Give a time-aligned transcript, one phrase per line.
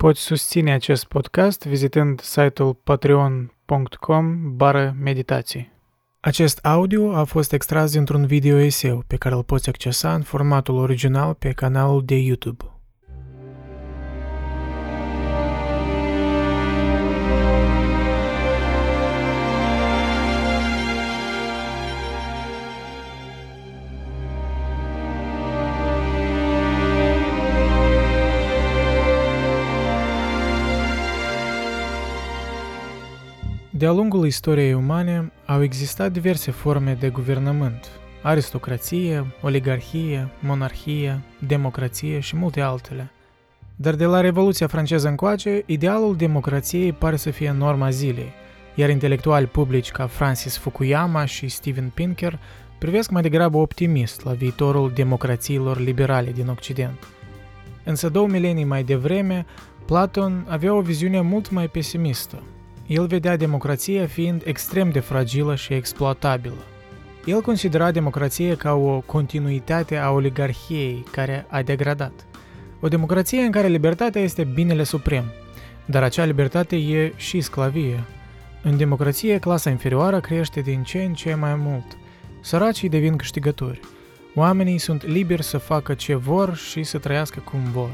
[0.00, 5.72] Poți susține acest podcast vizitând site-ul patreon.com bară meditații.
[6.20, 10.76] Acest audio a fost extras dintr-un video eseu pe care îl poți accesa în formatul
[10.76, 12.64] original pe canalul de YouTube.
[33.80, 37.88] De-a lungul istoriei umane au existat diverse forme de guvernământ,
[38.22, 43.10] aristocrație, oligarhie, monarhie, democrație și multe altele.
[43.76, 48.32] Dar de la Revoluția franceză încoace, idealul democrației pare să fie norma zilei,
[48.74, 52.38] iar intelectuali publici ca Francis Fukuyama și Steven Pinker
[52.78, 57.06] privesc mai degrabă optimist la viitorul democrațiilor liberale din Occident.
[57.84, 59.46] Însă două milenii mai devreme,
[59.86, 62.42] Platon avea o viziune mult mai pesimistă,
[62.90, 66.64] el vedea democrația fiind extrem de fragilă și exploatabilă.
[67.24, 72.12] El considera democrația ca o continuitate a oligarhiei care a degradat.
[72.80, 75.24] O democrație în care libertatea este binele suprem,
[75.84, 78.04] dar acea libertate e și sclavie.
[78.62, 81.98] În democrație, clasa inferioară crește din ce în ce mai mult.
[82.40, 83.80] Săracii devin câștigători.
[84.34, 87.90] Oamenii sunt liberi să facă ce vor și să trăiască cum vor.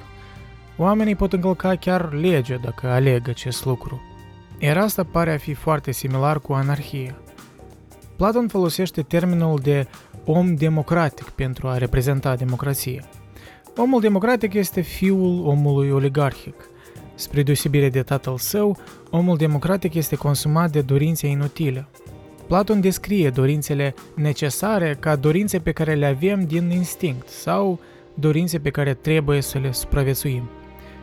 [0.76, 4.15] Oamenii pot încălca chiar legea dacă aleg acest lucru.
[4.58, 7.16] Iar asta pare a fi foarte similar cu anarhia.
[8.16, 9.86] Platon folosește termenul de
[10.24, 13.04] om democratic pentru a reprezenta democrația.
[13.76, 16.54] Omul democratic este fiul omului oligarhic.
[17.14, 18.78] Spre deosebire de tatăl său,
[19.10, 21.88] omul democratic este consumat de dorințe inutile.
[22.46, 27.80] Platon descrie dorințele necesare ca dorințe pe care le avem din instinct sau
[28.14, 30.48] dorințe pe care trebuie să le supraviețuim.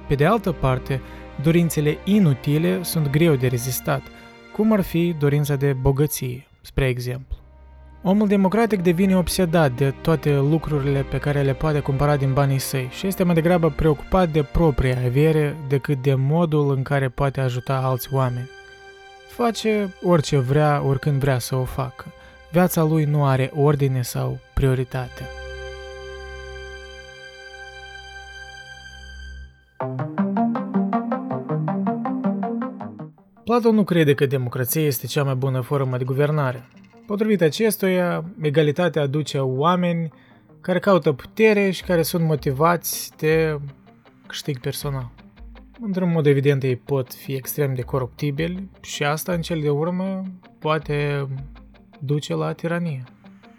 [0.08, 1.02] Pe de altă parte,
[1.42, 4.02] Dorințele inutile sunt greu de rezistat,
[4.56, 7.38] cum ar fi dorința de bogăție, spre exemplu.
[8.04, 12.88] Omul democratic devine obsedat de toate lucrurile pe care le poate cumpăra din banii săi
[12.92, 17.76] și este mai degrabă preocupat de propria avere decât de modul în care poate ajuta
[17.84, 18.50] alți oameni.
[19.28, 22.06] Face orice vrea, oricând vrea să o facă.
[22.52, 25.43] Viața lui nu are ordine sau prioritate.
[33.54, 36.68] Platon nu crede că democrația este cea mai bună formă de guvernare.
[37.06, 40.12] Potrivit acestuia, egalitatea aduce oameni
[40.62, 43.60] care caută putere și care sunt motivați de
[44.28, 45.12] câștig personal.
[45.82, 50.24] Într-un mod evident, ei pot fi extrem de coruptibili și asta, în cel de urmă,
[50.60, 51.28] poate
[52.00, 53.04] duce la tiranie.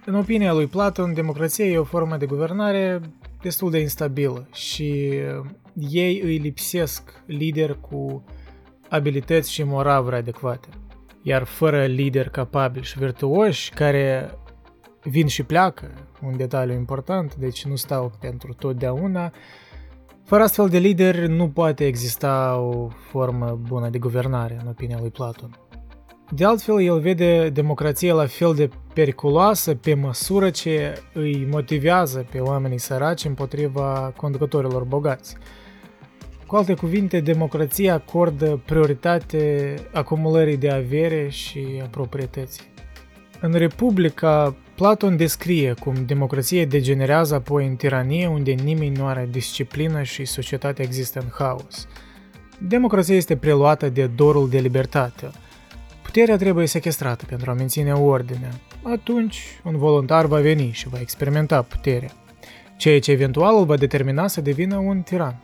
[0.05, 3.01] În opinia lui Platon, democrația e o formă de guvernare
[3.43, 5.11] destul de instabilă și
[5.91, 8.25] ei îi lipsesc lideri cu
[8.95, 10.69] abilități și moravuri adecvate.
[11.23, 14.31] Iar fără lideri capabili și virtuoși care
[15.03, 15.91] vin și pleacă,
[16.23, 19.33] un detaliu important, deci nu stau pentru totdeauna,
[20.25, 25.11] fără astfel de lideri nu poate exista o formă bună de guvernare, în opinia lui
[25.11, 25.59] Platon.
[26.31, 32.39] De altfel, el vede democrația la fel de periculoasă pe măsură ce îi motivează pe
[32.39, 35.37] oamenii săraci împotriva conducătorilor bogați.
[36.47, 42.63] Cu alte cuvinte, democrația acordă prioritate acumulării de avere și a proprietății.
[43.41, 50.03] În Republica, Platon descrie cum democrația degenerează apoi în tiranie unde nimeni nu are disciplină
[50.03, 51.89] și societatea există în haos.
[52.59, 55.31] Democrația este preluată de dorul de libertate.
[56.03, 58.49] Puterea trebuie sequestrată pentru a menține ordine.
[58.83, 62.11] Atunci, un voluntar va veni și va experimenta puterea,
[62.77, 65.43] ceea ce eventual îl va determina să devină un tiran.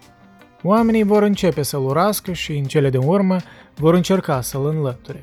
[0.63, 3.37] Oamenii vor începe să-l urască și, în cele din urmă,
[3.75, 5.23] vor încerca să-l înlăture,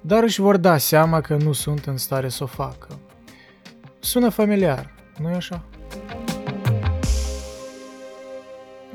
[0.00, 2.88] dar își vor da seama că nu sunt în stare să o facă.
[3.98, 5.64] Sună familiar, nu-i așa?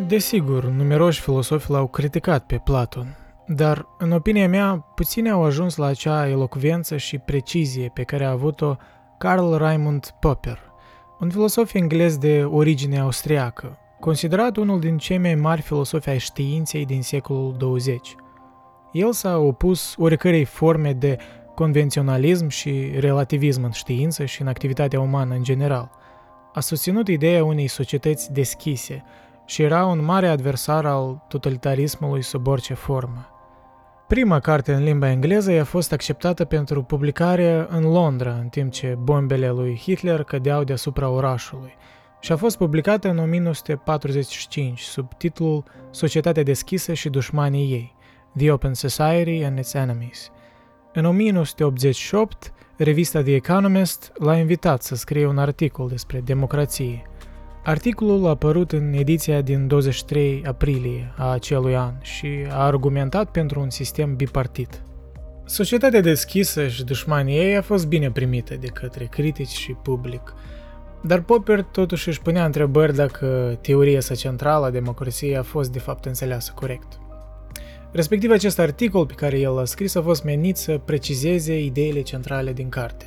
[0.08, 3.18] Desigur, numeroși filosofi l-au criticat pe Platon,
[3.48, 8.30] dar, în opinia mea, puțini au ajuns la acea elocvență și precizie pe care a
[8.30, 8.76] avut-o
[9.18, 10.60] Carl Raimund Popper,
[11.20, 16.86] un filosof englez de origine austriacă, considerat unul din cei mai mari filosofi ai științei
[16.86, 18.16] din secolul 20.
[18.92, 21.18] El s-a opus oricărei forme de
[21.56, 25.92] convenționalism și relativism în știință și în activitatea umană în general.
[26.54, 29.04] A susținut ideea unei societăți deschise
[29.46, 33.30] și era un mare adversar al totalitarismului sub orice formă.
[34.08, 38.98] Prima carte în limba engleză i-a fost acceptată pentru publicare în Londra, în timp ce
[39.02, 41.74] bombele lui Hitler cădeau deasupra orașului–
[42.22, 47.96] și a fost publicată în 1945 sub titlul Societatea deschisă și dușmanii ei,
[48.38, 50.32] The Open Society and its Enemies.
[50.94, 57.02] În 1988, revista The Economist l-a invitat să scrie un articol despre democrație.
[57.64, 63.60] Articolul a apărut în ediția din 23 aprilie a acelui an și a argumentat pentru
[63.60, 64.84] un sistem bipartit.
[65.46, 70.34] Societatea deschisă și dușmanii ei a fost bine primită de către critici și public,
[71.02, 75.80] dar Popper totuși își punea întrebări dacă teoria sa centrală a democrației a fost de
[75.80, 77.00] fapt înțeleasă corect.
[77.92, 82.54] Respectiv acest articol pe care el l-a scris a fost menit să precizeze ideile centrale
[82.54, 83.06] din carte.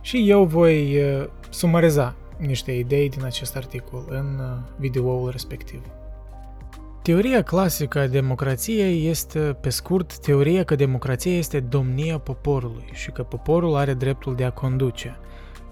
[0.00, 5.82] Și eu voi uh, sumariza niște idei din acest articol în uh, videoul respectiv.
[7.02, 13.22] Teoria clasică a democrației este, pe scurt, teoria că democrația este domnia poporului și că
[13.22, 15.18] poporul are dreptul de a conduce.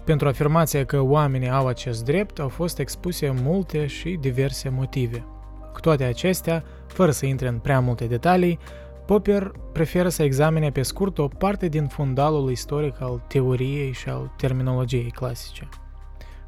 [0.09, 5.25] Pentru afirmația că oamenii au acest drept au fost expuse multe și diverse motive.
[5.73, 8.59] Cu toate acestea, fără să intre în prea multe detalii,
[9.05, 14.33] Popper preferă să examine pe scurt o parte din fundalul istoric al teoriei și al
[14.37, 15.69] terminologiei clasice.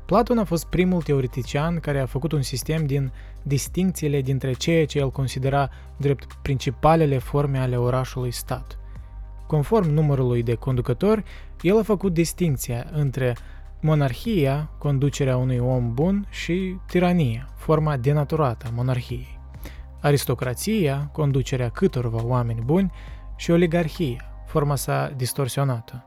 [0.05, 3.11] Platon a fost primul teoretician care a făcut un sistem din
[3.43, 8.80] distincțiile dintre ceea ce el considera drept principalele forme ale orașului stat.
[9.51, 11.23] Conform numărului de conducători,
[11.61, 13.35] el a făcut distinția între
[13.79, 19.39] monarhia, conducerea unui om bun, și tirania, forma denaturată a monarhiei.
[20.01, 22.91] Aristocrația, conducerea câtorva oameni buni,
[23.35, 26.05] și oligarhia, forma sa distorsionată.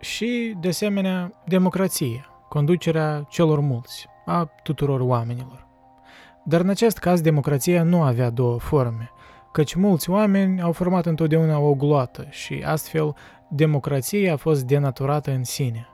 [0.00, 5.66] Și, de asemenea, democrația, conducerea celor mulți, a tuturor oamenilor.
[6.44, 9.10] Dar în acest caz democrația nu avea două forme,
[9.56, 13.14] căci mulți oameni au format întotdeauna o gloată și astfel
[13.50, 15.88] democrația a fost denaturată în sine.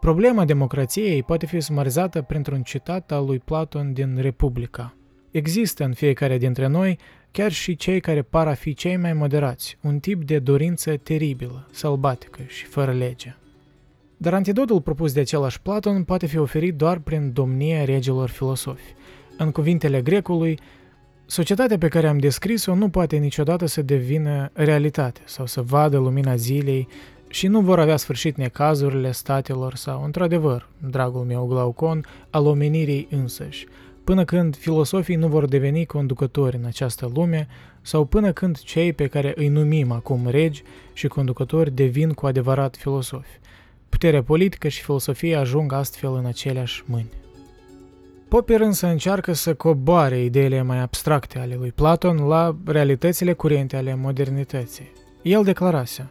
[0.00, 4.96] Problema democrației poate fi sumarizată printr-un citat al lui Platon din Republica.
[5.30, 6.98] Există în fiecare dintre noi,
[7.30, 11.68] chiar și cei care par a fi cei mai moderați, un tip de dorință teribilă,
[11.70, 13.36] sălbatică și fără lege.
[14.16, 18.94] Dar antidotul propus de același Platon poate fi oferit doar prin domnia regilor filosofi.
[19.38, 20.58] În cuvintele grecului,
[21.32, 26.36] societatea pe care am descris-o nu poate niciodată să devină realitate sau să vadă lumina
[26.36, 26.88] zilei
[27.28, 33.66] și nu vor avea sfârșit necazurile statelor sau, într-adevăr, dragul meu Glaucon, al omenirii însăși,
[34.04, 37.48] până când filosofii nu vor deveni conducători în această lume
[37.82, 40.62] sau până când cei pe care îi numim acum regi
[40.92, 43.38] și conducători devin cu adevărat filosofi.
[43.88, 47.10] Puterea politică și filosofia ajung astfel în aceleași mâini.
[48.32, 53.94] Popper însă încearcă să coboare ideile mai abstracte ale lui Platon la realitățile curente ale
[53.94, 54.92] modernității.
[55.22, 56.10] El declarase,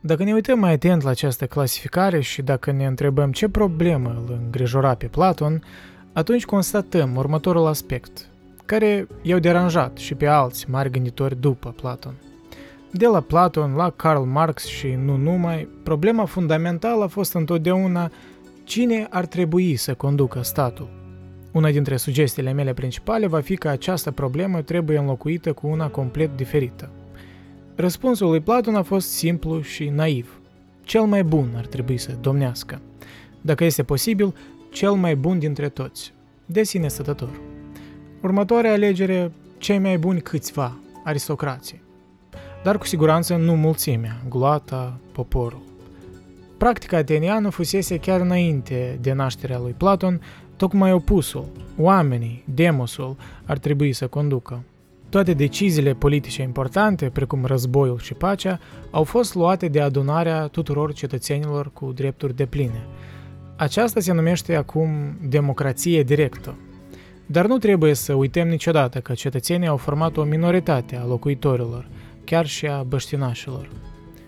[0.00, 4.40] dacă ne uităm mai atent la această clasificare și dacă ne întrebăm ce problemă îl
[4.44, 5.62] îngrijora pe Platon,
[6.12, 8.28] atunci constatăm următorul aspect,
[8.64, 12.14] care i-au deranjat și pe alți mari gânditori după Platon–
[12.90, 18.10] de la Platon la Karl Marx și nu numai, problema fundamentală a fost întotdeauna
[18.64, 20.99] cine ar trebui să conducă statul.
[21.52, 26.36] Una dintre sugestiile mele principale va fi că această problemă trebuie înlocuită cu una complet
[26.36, 26.90] diferită.
[27.74, 30.40] Răspunsul lui Platon a fost simplu și naiv.
[30.82, 32.80] Cel mai bun ar trebui să domnească.
[33.40, 34.34] Dacă este posibil,
[34.72, 36.12] cel mai bun dintre toți.
[36.46, 37.40] De sine stătător.
[38.22, 41.88] Următoarea alegere, cei mai buni câțiva, aristocrații
[42.62, 45.62] dar cu siguranță nu mulțimea, gloata, poporul.
[46.56, 50.20] Practica ateniană fusese chiar înainte de nașterea lui Platon,
[50.60, 51.48] tocmai opusul.
[51.78, 54.62] Oamenii, demosul, ar trebui să conducă.
[55.08, 61.70] Toate deciziile politice importante, precum războiul și pacea, au fost luate de adunarea tuturor cetățenilor
[61.72, 62.86] cu drepturi de pline.
[63.56, 64.90] Aceasta se numește acum
[65.28, 66.54] democrație directă.
[67.26, 71.88] Dar nu trebuie să uităm niciodată că cetățenii au format o minoritate a locuitorilor–
[72.30, 73.68] chiar și a băștinașilor.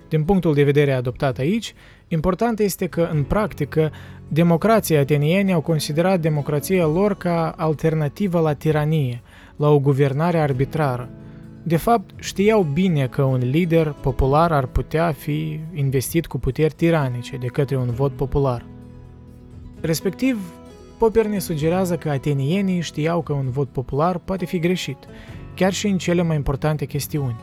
[0.08, 1.74] Din punctul de vedere adoptat aici,
[2.08, 3.92] important este că, în practică,
[4.32, 9.22] democrații atenieni au considerat democrația lor ca alternativă la tiranie,
[9.56, 11.08] la o guvernare arbitrară.
[11.62, 17.36] De fapt, știau bine că un lider popular ar putea fi investit cu puteri tiranice
[17.36, 18.64] de către un vot popular.
[19.80, 20.52] Respectiv,
[20.98, 24.98] Popper ne sugerează că atenienii știau că un vot popular poate fi greșit,
[25.54, 27.36] chiar și în cele mai importante chestiuni.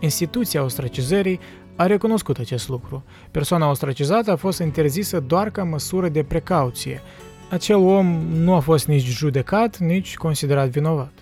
[0.00, 1.40] Instituția ostracizării
[1.78, 3.04] a recunoscut acest lucru.
[3.30, 7.00] Persoana ostracizată a fost interzisă doar ca măsură de precauție.
[7.50, 11.12] Acel om nu a fost nici judecat, nici considerat vinovat.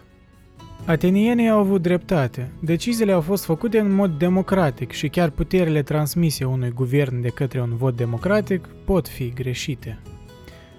[0.85, 2.51] Atenienii au avut dreptate.
[2.61, 7.61] Deciziile au fost făcute în mod democratic și chiar puterile transmise unui guvern de către
[7.61, 9.99] un vot democratic pot fi greșite.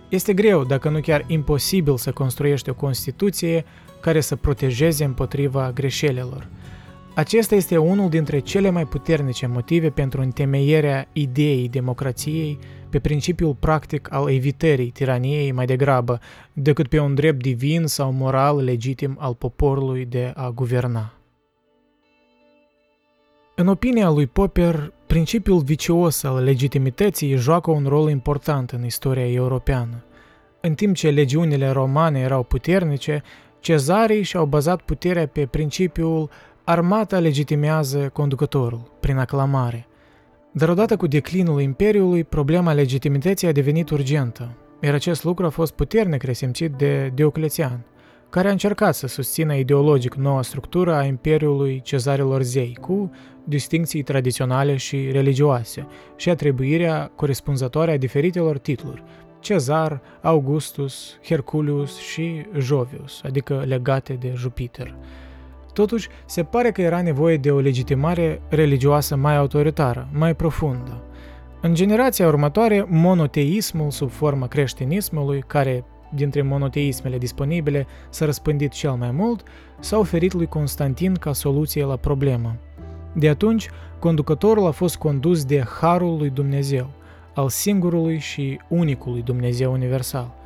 [0.10, 3.66] Este greu, dacă nu chiar imposibil, să construiești o Constituție
[4.02, 6.48] care să protejeze împotriva greșelilor.
[7.18, 12.60] Acesta este unul dintre cele mai puternice motive pentru întemeierea ideii democrației
[12.90, 16.20] pe principiul practic al evitării tiraniei mai degrabă
[16.54, 21.14] decât pe un drept divin sau moral legitim al poporului de a guverna.
[23.56, 30.04] În opinia lui Popper, principiul vicios al legitimității joacă un rol important în istoria europeană.
[30.62, 33.24] În timp ce legiunile romane erau puternice,
[33.60, 36.30] cezarii și-au bazat puterea pe principiul
[36.70, 39.88] armata legitimează conducătorul, prin aclamare.
[40.52, 45.74] Dar odată cu declinul Imperiului, problema legitimității a devenit urgentă, iar acest lucru a fost
[45.74, 47.86] puternic resimțit de Diocletian,
[48.30, 53.12] care a încercat să susțină ideologic noua structură a Imperiului Cezarilor Zei, cu
[53.44, 59.04] distincții tradiționale și religioase și atribuirea corespunzătoare a diferitelor titluri,
[59.40, 64.96] Cezar, Augustus, Herculius și Jovius, adică legate de Jupiter.
[65.78, 71.04] Totuși, se pare că era nevoie de o legitimare religioasă mai autoritară, mai profundă.
[71.62, 79.12] În generația următoare, monoteismul sub formă creștinismului, care dintre monoteismele disponibile s-a răspândit cel mai
[79.12, 79.44] mult,
[79.80, 82.56] s-a oferit lui Constantin ca soluție la problemă.
[83.14, 83.70] De atunci,
[84.00, 86.90] conducătorul a fost condus de Harul lui Dumnezeu,
[87.34, 90.37] al singurului și unicului Dumnezeu universal.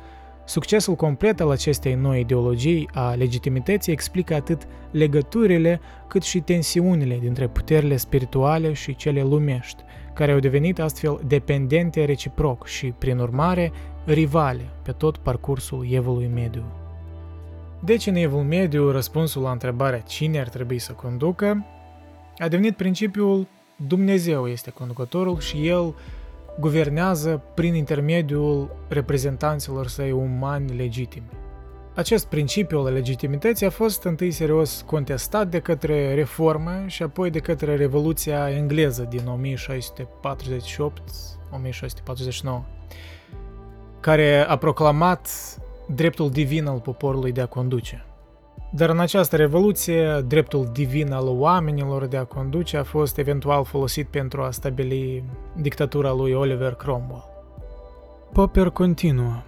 [0.52, 7.48] Succesul complet al acestei noi ideologii a legitimității explică atât legăturile cât și tensiunile dintre
[7.48, 9.82] puterile spirituale și cele lumești,
[10.14, 13.72] care au devenit astfel dependente reciproc și, prin urmare,
[14.04, 16.64] rivale pe tot parcursul evului mediu.
[17.84, 21.66] Deci, în evul mediu, răspunsul la întrebarea cine ar trebui să conducă
[22.38, 25.94] a devenit principiul Dumnezeu este conducătorul și El
[26.60, 31.28] guvernează prin intermediul reprezentanților săi umani legitimi.
[31.94, 37.38] Acest principiu al legitimității a fost întâi serios contestat de către reformă și apoi de
[37.38, 39.22] către Revoluția engleză din
[42.50, 42.62] 1648-1649,
[44.00, 45.28] care a proclamat
[45.86, 48.06] dreptul divin al poporului de a conduce.
[48.74, 54.06] Dar în această revoluție, dreptul divin al oamenilor de a conduce a fost eventual folosit
[54.06, 55.24] pentru a stabili
[55.56, 57.24] dictatura lui Oliver Cromwell.
[58.32, 59.42] Popper continuă.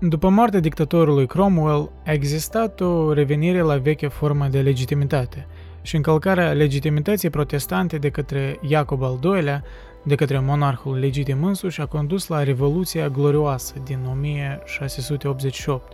[0.00, 5.46] După moartea dictatorului Cromwell, a existat o revenire la vechea formă de legitimitate
[5.82, 9.62] și încălcarea legitimității protestante de către Iacob al II-lea,
[10.02, 15.92] de către monarhul legitim însuși, a condus la Revoluția Glorioasă din 1688,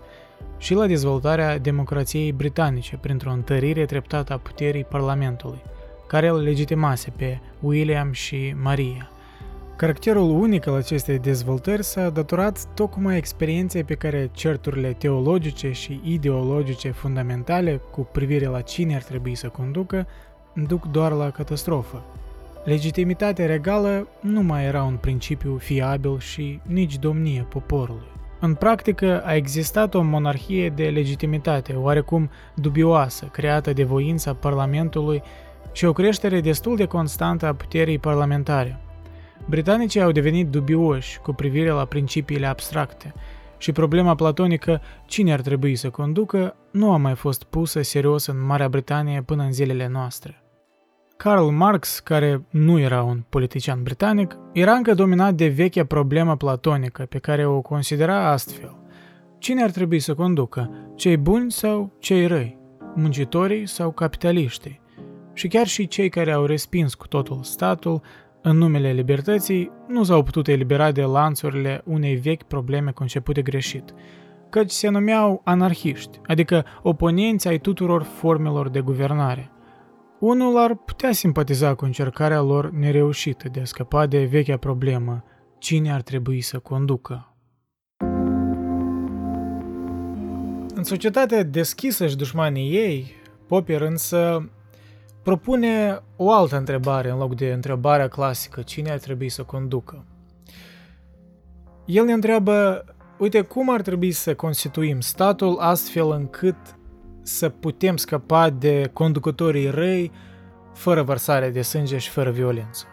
[0.61, 5.62] și la dezvoltarea democrației britanice printr-o întărire treptată a puterii Parlamentului,
[6.07, 9.11] care îl legitimase pe William și Maria.
[9.76, 16.90] Caracterul unic al acestei dezvoltări s-a datorat tocmai experienței pe care certurile teologice și ideologice
[16.90, 20.07] fundamentale cu privire la cine ar trebui să conducă
[20.55, 22.02] duc doar la catastrofă.
[22.64, 28.20] Legitimitatea regală nu mai era un principiu fiabil și nici domnie poporului.
[28.42, 35.23] În practică a existat o monarhie de legitimitate, oarecum dubioasă, creată de voința Parlamentului
[35.73, 38.80] și o creștere destul de constantă a puterii parlamentare.
[39.49, 43.14] Britanicii au devenit dubioși cu privire la principiile abstracte
[43.59, 48.44] și problema platonică cine ar trebui să conducă nu a mai fost pusă serios în
[48.47, 50.39] Marea Britanie până în zilele noastre.
[51.23, 57.07] Karl Marx, care nu era un politician britanic, era încă dominat de vechea problemă platonică
[57.09, 58.77] pe care o considera astfel.
[59.39, 60.71] Cine ar trebui să conducă?
[60.97, 62.59] Cei buni sau cei răi?
[62.95, 64.81] Muncitorii sau capitaliștii?
[65.33, 68.00] Și chiar și cei care au respins cu totul statul
[68.43, 73.95] în numele libertății nu s-au putut elibera de lanțurile unei vechi probleme concepute greșit,
[74.50, 79.50] căci se numeau anarhiști, adică oponenți ai tuturor formelor de guvernare–
[80.21, 85.25] unul ar putea simpatiza cu încercarea lor nereușită de a scăpa de vechea problemă,
[85.59, 87.35] cine ar trebui să conducă.
[90.75, 93.12] În societatea deschisă și dușmanii ei,
[93.47, 94.50] Popper însă
[95.23, 100.05] propune o altă întrebare în loc de întrebarea clasică, cine ar trebui să conducă.
[101.85, 102.85] El ne întreabă,
[103.19, 106.57] uite, cum ar trebui să constituim statul astfel încât
[107.23, 110.11] să putem scăpa de conducătorii răi
[110.75, 112.87] fără vărsare de sânge și fără violență.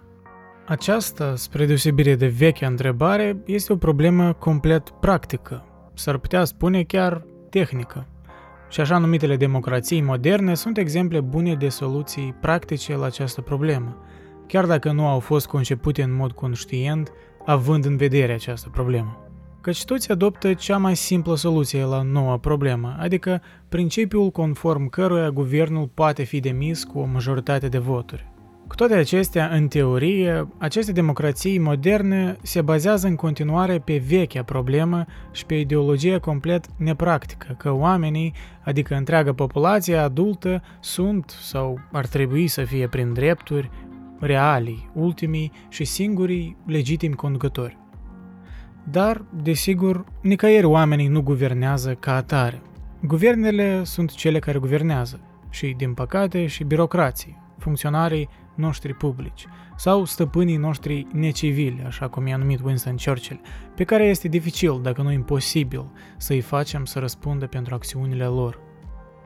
[0.65, 7.25] Aceasta, spre deosebire de vechea întrebare, este o problemă complet practică, s-ar putea spune chiar
[7.49, 8.07] tehnică.
[8.69, 13.97] Și așa numitele democrații moderne sunt exemple bune de soluții practice la această problemă,
[14.47, 17.11] chiar dacă nu au fost concepute în mod conștient,
[17.45, 19.26] având în vedere această problemă.
[19.67, 25.89] Căci toți adoptă cea mai simplă soluție la noua problemă, adică principiul conform căruia guvernul
[25.93, 28.31] poate fi demis cu o majoritate de voturi.
[28.67, 35.05] Cu toate acestea, în teorie, aceste democrații moderne se bazează în continuare pe vechea problemă
[35.31, 38.33] și pe ideologia complet nepractică, că oamenii,
[38.63, 43.69] adică întreaga populație adultă, sunt sau ar trebui să fie prin drepturi
[44.19, 47.77] reali, ultimii și singurii legitimi conducători.
[48.91, 52.61] Dar, desigur, nicăieri oamenii nu guvernează ca atare.
[53.01, 60.57] Guvernele sunt cele care guvernează și, din păcate, și birocrații, funcționarii noștri publici sau stăpânii
[60.57, 63.41] noștri necivili, așa cum i-a numit Winston Churchill,
[63.75, 65.85] pe care este dificil, dacă nu imposibil,
[66.17, 68.59] să-i facem să răspundă pentru acțiunile lor.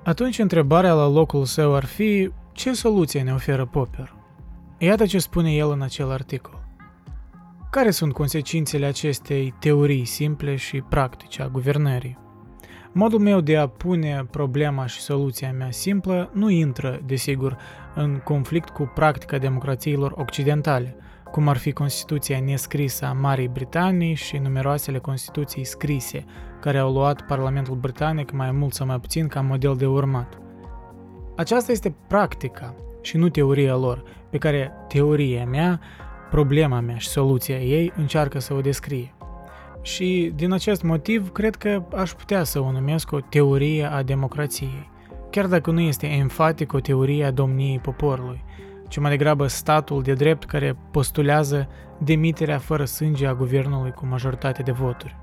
[0.03, 4.13] Atunci întrebarea la locul său ar fi ce soluție ne oferă Popper?
[4.77, 6.60] Iată ce spune el în acel articol.
[7.71, 12.17] Care sunt consecințele acestei teorii simple și practice a guvernării?
[12.91, 17.57] Modul meu de a pune problema și soluția mea simplă nu intră, desigur,
[17.95, 20.95] în conflict cu practica democrațiilor occidentale,
[21.31, 26.25] cum ar fi Constituția nescrisă a Marii Britanii și numeroasele Constituții scrise,
[26.59, 30.37] care au luat Parlamentul Britanic mai mult sau mai puțin ca model de urmat.
[31.35, 35.79] Aceasta este practica și nu teoria lor, pe care teoria mea,
[36.31, 39.13] problema mea și soluția ei încearcă să o descrie.
[39.81, 44.89] Și din acest motiv, cred că aș putea să o numesc o teorie a democrației,
[45.29, 48.43] chiar dacă nu este enfatic o teorie a domniei poporului,
[48.87, 54.61] ci mai degrabă statul de drept care postulează demiterea fără sânge a guvernului cu majoritate
[54.61, 55.15] de voturi.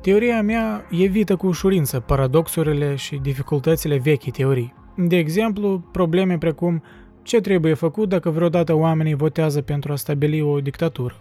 [0.00, 4.74] Teoria mea evită cu ușurință paradoxurile și dificultățile vechii teorii.
[4.96, 6.82] De exemplu, probleme precum
[7.24, 11.16] ce trebuie făcut dacă vreodată oamenii votează pentru a stabili o dictatură.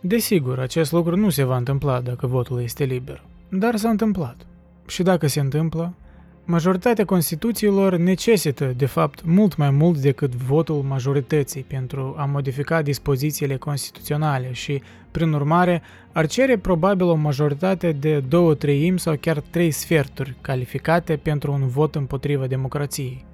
[0.00, 4.36] Desigur, acest lucru nu se va întâmpla dacă votul este liber, dar s-a întâmplat.
[4.86, 5.94] Și dacă se întâmplă,
[6.44, 13.56] majoritatea Constituțiilor necesită, de fapt, mult mai mult decât votul majorității pentru a modifica dispozițiile
[13.56, 19.70] constituționale și, prin urmare, ar cere probabil o majoritate de două treimi sau chiar trei
[19.70, 23.24] sferturi calificate pentru un vot împotriva democrației.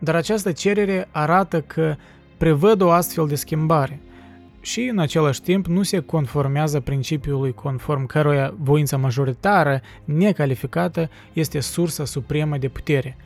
[0.00, 1.94] Dar această cerere arată că
[2.36, 4.00] prevăd o astfel de schimbare–
[4.60, 12.04] și în același timp nu se conformează principiului conform căruia voința majoritară necalificată este sursa
[12.04, 13.16] supremă de putere,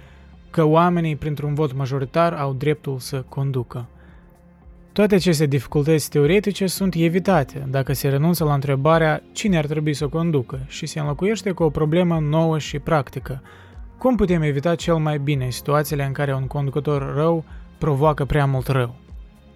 [0.51, 3.87] că oamenii printr-un vot majoritar au dreptul să conducă.
[4.93, 10.09] Toate aceste dificultăți teoretice sunt evitate dacă se renunță la întrebarea cine ar trebui să
[10.09, 13.43] conducă și se înlocuiește cu o problemă nouă și practică.
[13.99, 17.45] Cum putem evita cel mai bine situațiile în care un conducător rău
[17.79, 18.95] provoacă prea mult rău?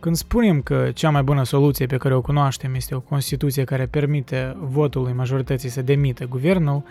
[0.00, 3.86] Când spunem că cea mai bună soluție pe care o cunoaștem este o Constituție care
[3.86, 6.82] permite votului majorității să demită guvernul,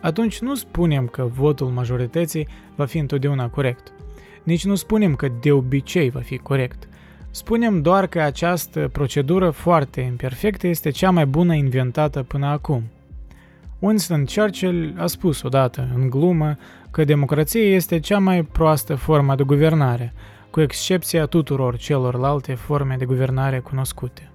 [0.00, 3.92] atunci nu spunem că votul majorității va fi întotdeauna corect.
[4.42, 6.88] Nici nu spunem că de obicei va fi corect.
[7.30, 12.82] Spunem doar că această procedură foarte imperfectă este cea mai bună inventată până acum.
[13.78, 16.56] Winston Churchill a spus odată, în glumă,
[16.96, 20.12] că democrația este cea mai proastă formă de guvernare–
[20.56, 24.30] cu excepția tuturor celorlalte forme de guvernare cunoscute.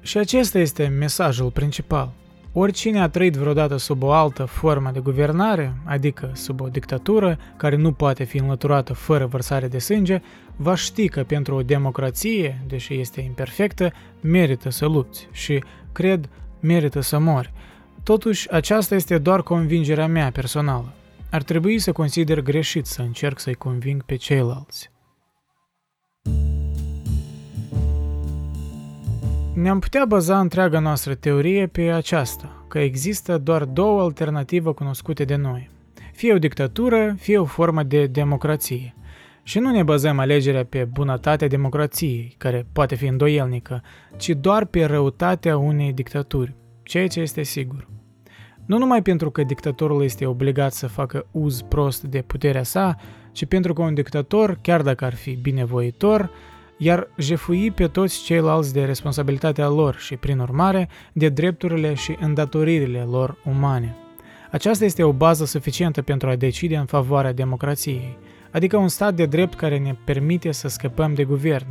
[0.00, 2.12] Și acesta este mesajul principal.
[2.52, 7.76] Oricine a trăit vreodată sub o altă formă de guvernare, adică sub o dictatură care
[7.76, 10.22] nu poate fi înlăturată fără vărsare de sânge,
[10.56, 16.28] va ști că pentru o democrație, deși este imperfectă, merită să lupți și, cred,
[16.60, 17.52] merită să mori.
[18.02, 20.92] Totuși, aceasta este doar convingerea mea personală.
[21.34, 24.90] Ar trebui să consider greșit să încerc să-i conving pe ceilalți.
[29.54, 35.36] Ne-am putea baza întreaga noastră teorie pe aceasta, că există doar două alternative cunoscute de
[35.36, 35.70] noi.
[36.12, 38.94] Fie o dictatură, fie o formă de democrație.
[39.42, 43.82] Și nu ne bazăm alegerea pe bunătatea democrației, care poate fi îndoielnică,
[44.16, 47.92] ci doar pe răutatea unei dictaturi, ceea ce este sigur.
[48.66, 52.96] Nu numai pentru că dictatorul este obligat să facă uz prost de puterea sa,
[53.32, 56.30] ci pentru că un dictator, chiar dacă ar fi binevoitor,
[56.76, 63.00] iar jefui pe toți ceilalți de responsabilitatea lor și, prin urmare, de drepturile și îndatoririle
[63.00, 63.96] lor umane.
[64.50, 68.18] Aceasta este o bază suficientă pentru a decide în favoarea democrației,
[68.50, 71.66] adică un stat de drept care ne permite să scăpăm de guvern.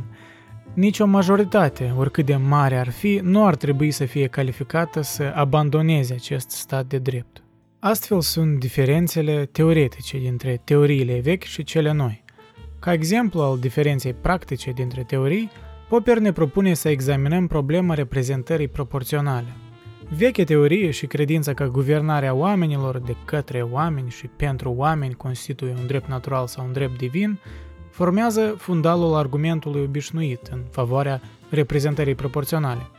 [0.74, 5.32] Nici o majoritate, oricât de mare ar fi, nu ar trebui să fie calificată să
[5.34, 7.42] abandoneze acest stat de drept.
[7.78, 12.24] Astfel sunt diferențele teoretice dintre teoriile vechi și cele noi.
[12.78, 15.50] Ca exemplu al diferenței practice dintre teorii,
[15.88, 19.56] Popper ne propune să examinăm problema reprezentării proporționale.
[20.16, 25.86] Veche teorie și credința că guvernarea oamenilor de către oameni și pentru oameni constituie un
[25.86, 27.38] drept natural sau un drept divin,
[27.94, 32.90] formează fundalul argumentului obișnuit în favoarea reprezentării proporționale.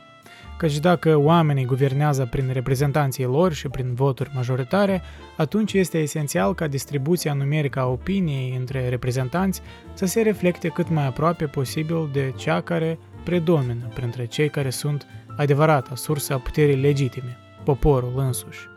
[0.58, 5.02] Căci dacă oamenii guvernează prin reprezentanții lor și prin voturi majoritare,
[5.36, 9.62] atunci este esențial ca distribuția numerică a opiniei între reprezentanți
[9.94, 15.06] să se reflecte cât mai aproape posibil de cea care predomină printre cei care sunt
[15.36, 18.68] adevărata sursă a puterii legitime, poporul însuși.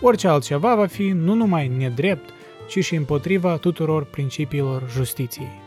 [0.00, 2.30] Orice altceva va fi nu numai nedrept,
[2.68, 5.60] ci și împotriva tuturor principiilor justiției.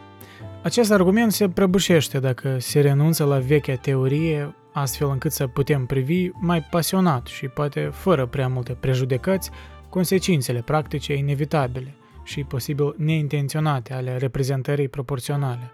[0.64, 6.30] Acest argument se prăbușește dacă se renunță la vechea teorie, astfel încât să putem privi
[6.34, 9.50] mai pasionat și poate fără prea multe prejudecăți
[9.90, 15.72] consecințele practice inevitabile și posibil neintenționate ale reprezentării proporționale.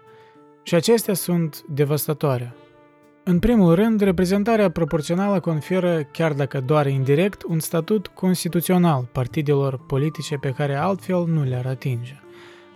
[0.62, 2.54] Și acestea sunt devastatoare.
[3.24, 10.36] În primul rând, reprezentarea proporțională conferă, chiar dacă doar indirect, un statut constituțional partidelor politice
[10.36, 12.20] pe care altfel nu le-ar atinge.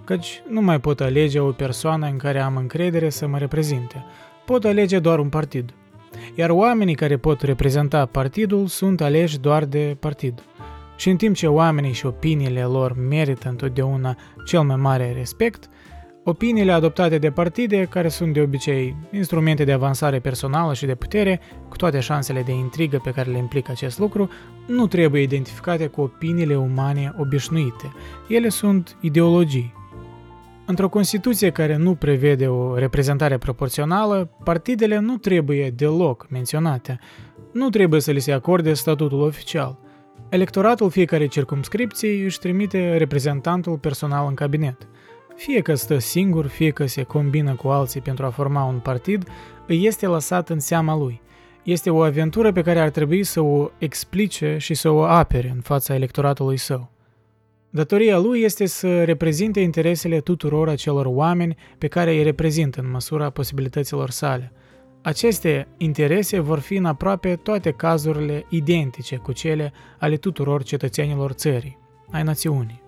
[0.05, 4.05] Căci nu mai pot alege o persoană în care am încredere să mă reprezinte.
[4.45, 5.71] Pot alege doar un partid.
[6.35, 10.43] Iar oamenii care pot reprezenta partidul sunt aleși doar de partid.
[10.97, 15.69] Și în timp ce oamenii și opiniile lor merită întotdeauna cel mai mare respect,
[16.29, 21.41] Opiniile adoptate de partide, care sunt de obicei instrumente de avansare personală și de putere,
[21.69, 24.31] cu toate șansele de intrigă pe care le implică acest lucru,
[24.67, 27.93] nu trebuie identificate cu opiniile umane obișnuite.
[28.29, 29.75] Ele sunt ideologii.
[30.65, 36.99] Într-o Constituție care nu prevede o reprezentare proporțională, partidele nu trebuie deloc menționate.
[37.53, 39.79] Nu trebuie să li se acorde statutul oficial.
[40.29, 44.77] Electoratul fiecarei circumscripții își trimite reprezentantul personal în cabinet–
[45.37, 49.29] fie că stă singur, fie că se combină cu alții pentru a forma un partid,
[49.67, 51.21] îi este lăsat în seama lui.
[51.63, 55.61] Este o aventură pe care ar trebui să o explice și să o apere în
[55.61, 56.91] fața electoratului său.
[57.71, 63.31] Datoria lui este să reprezinte interesele tuturor acelor oameni pe care îi reprezintă în măsura
[63.31, 64.53] posibilităților sale.
[65.03, 71.79] Aceste interese vor fi în aproape toate cazurile identice cu cele ale tuturor cetățenilor țării,
[72.11, 72.86] ai națiunii.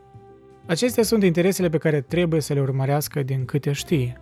[0.69, 4.21] Acestea sunt interesele pe care trebuie să le urmărească din câte știe.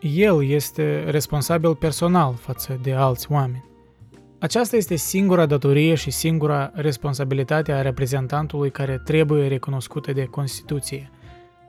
[0.00, 3.64] El este responsabil personal față de alți oameni.
[4.38, 11.10] Aceasta este singura datorie și singura responsabilitate a reprezentantului care trebuie recunoscută de Constituție.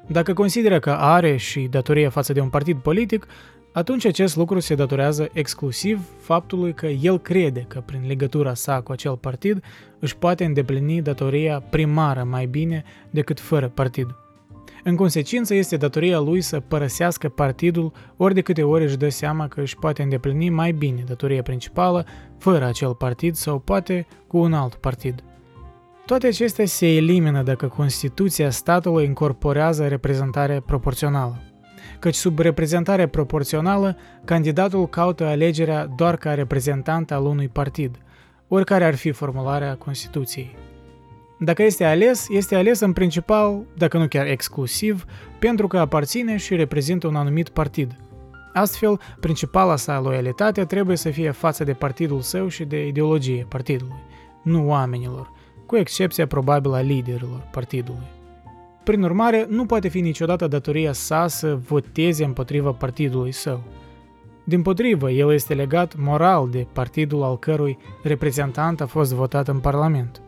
[0.07, 3.27] Dacă consideră că are și datorie față de un partid politic,
[3.77, 8.91] atunci acest lucru se datorează exclusiv faptului că el crede că prin legătura sa cu
[8.91, 9.63] acel partid
[9.99, 14.15] își poate îndeplini datoria primară mai bine decât fără partid.
[14.83, 19.47] În consecință, este datoria lui să părăsească partidul ori de câte ori își dă seama
[19.47, 22.05] că își poate îndeplini mai bine datoria principală
[22.37, 25.23] fără acel partid sau poate cu un alt partid.
[26.05, 31.46] Toate acestea se elimină dacă Constituția statului incorporează reprezentare proporțională
[31.99, 37.97] căci sub reprezentare proporțională, candidatul caută alegerea doar ca reprezentant al unui partid,
[38.47, 40.55] oricare ar fi formularea Constituției.
[41.39, 45.05] Dacă este ales, este ales în principal, dacă nu chiar exclusiv,
[45.39, 47.95] pentru că aparține și reprezintă un anumit partid.
[48.53, 54.03] Astfel, principala sa loialitate trebuie să fie față de partidul său și de ideologie partidului,
[54.43, 55.31] nu oamenilor,
[55.65, 58.16] cu excepția probabilă a liderilor partidului.
[58.87, 63.63] Prin urmare, nu poate fi niciodată datoria sa să voteze împotriva partidului său.
[64.45, 69.59] Din potrivă, el este legat moral de partidul al cărui reprezentant a fost votat în
[69.59, 70.21] Parlament.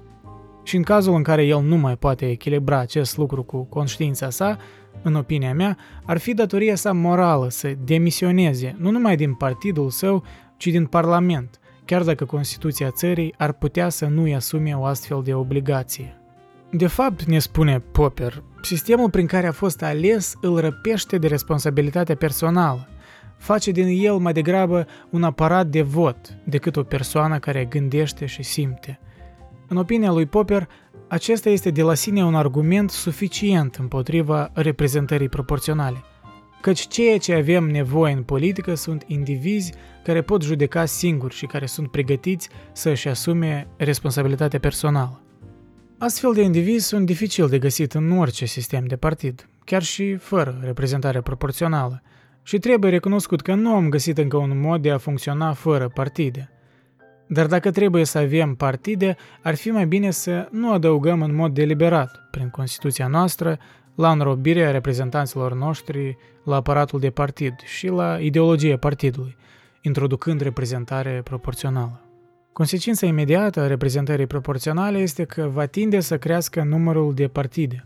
[0.63, 4.57] Și în cazul în care el nu mai poate echilibra acest lucru cu conștiința sa,
[5.01, 10.23] în opinia mea, ar fi datoria sa morală să demisioneze nu numai din partidul său,
[10.57, 15.33] ci din Parlament, chiar dacă Constituția țării ar putea să nu-i asume o astfel de
[15.33, 16.18] obligație.
[16.71, 22.15] De fapt, ne spune Popper, sistemul prin care a fost ales îl răpește de responsabilitatea
[22.15, 22.87] personală,
[23.37, 28.43] face din el mai degrabă un aparat de vot decât o persoană care gândește și
[28.43, 28.99] simte.
[29.67, 30.67] În opinia lui Popper,
[31.07, 36.03] acesta este de la sine un argument suficient împotriva reprezentării proporționale.
[36.61, 41.65] Căci ceea ce avem nevoie în politică sunt indivizi care pot judeca singuri și care
[41.65, 45.21] sunt pregătiți să-și asume responsabilitatea personală.
[46.01, 50.59] Astfel de indivizi sunt dificil de găsit în orice sistem de partid, chiar și fără
[50.63, 52.01] reprezentare proporțională,
[52.43, 56.49] și trebuie recunoscut că nu am găsit încă un mod de a funcționa fără partide.
[57.27, 61.53] Dar dacă trebuie să avem partide, ar fi mai bine să nu adăugăm în mod
[61.53, 63.59] deliberat, prin Constituția noastră,
[63.95, 69.35] la înrobirea reprezentanților noștri la aparatul de partid și la ideologia partidului,
[69.81, 72.08] introducând reprezentare proporțională.
[72.53, 77.85] Consecința imediată a reprezentării proporționale este că va tinde să crească numărul de partide.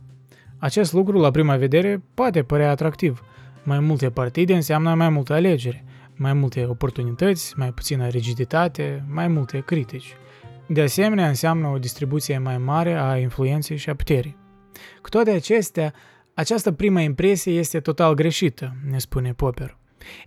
[0.57, 3.23] Acest lucru, la prima vedere, poate părea atractiv.
[3.63, 5.83] Mai multe partide înseamnă mai multe alegeri,
[6.15, 10.15] mai multe oportunități, mai puțină rigiditate, mai multe critici.
[10.67, 14.37] De asemenea, înseamnă o distribuție mai mare a influenței și a puterii.
[15.01, 15.93] Cu toate acestea,
[16.33, 19.77] această primă impresie este total greșită, ne spune Popper.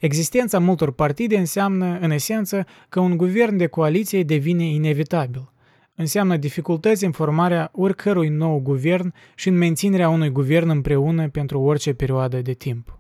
[0.01, 5.51] Existența multor partide înseamnă, în esență, că un guvern de coaliție devine inevitabil.
[5.95, 11.93] Înseamnă dificultăți în formarea oricărui nou guvern și în menținerea unui guvern împreună pentru orice
[11.93, 12.99] perioadă de timp.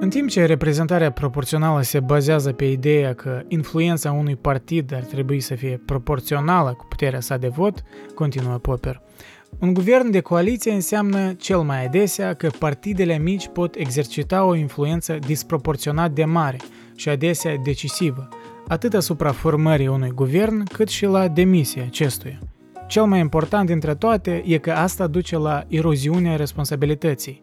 [0.00, 5.40] În timp ce reprezentarea proporțională se bazează pe ideea că influența unui partid ar trebui
[5.40, 7.82] să fie proporțională cu puterea sa de vot,
[8.14, 9.02] continuă Popper,
[9.58, 15.18] un guvern de coaliție înseamnă cel mai adesea că partidele mici pot exercita o influență
[15.26, 16.56] disproporționat de mare
[16.96, 18.28] și adesea decisivă,
[18.68, 22.38] atât asupra formării unui guvern, cât și la demisia acestuia.
[22.86, 27.42] Cel mai important dintre toate e că asta duce la eroziunea responsabilității,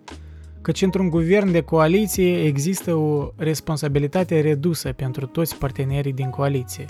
[0.62, 6.86] căci într-un guvern de coaliție există o responsabilitate redusă pentru toți partenerii din coaliție.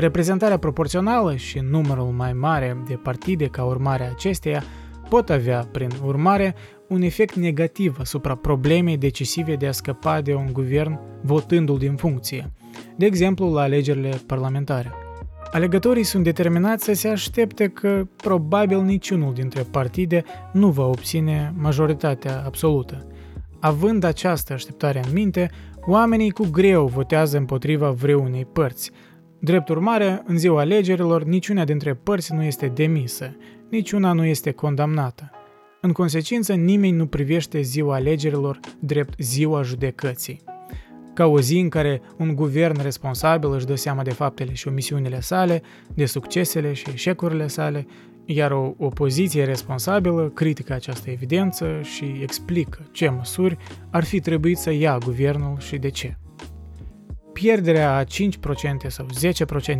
[0.00, 4.62] Reprezentarea proporțională și numărul mai mare de partide ca urmare a acesteia
[5.08, 6.54] pot avea, prin urmare,
[6.88, 12.52] un efect negativ asupra problemei decisive de a scăpa de un guvern votându-l din funcție,
[12.96, 14.92] de exemplu la alegerile parlamentare.
[15.52, 22.42] Alegătorii sunt determinați să se aștepte că probabil niciunul dintre partide nu va obține majoritatea
[22.46, 23.06] absolută.
[23.60, 25.50] Având această așteptare în minte,
[25.86, 28.90] oamenii cu greu votează împotriva vreunei părți,
[29.40, 33.36] Drept urmare, în ziua alegerilor, niciuna dintre părți nu este demisă,
[33.70, 35.30] niciuna nu este condamnată.
[35.80, 40.40] În consecință, nimeni nu privește ziua alegerilor drept ziua judecății.
[41.14, 45.20] Ca o zi în care un guvern responsabil își dă seama de faptele și omisiunile
[45.20, 45.62] sale,
[45.94, 47.86] de succesele și eșecurile sale,
[48.24, 53.56] iar o opoziție responsabilă critică această evidență și explică ce măsuri
[53.90, 56.16] ar fi trebuit să ia guvernul și de ce
[57.40, 58.06] pierderea a 5%
[58.86, 59.06] sau